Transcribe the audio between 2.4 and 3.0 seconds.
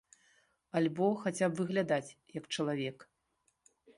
чалавек.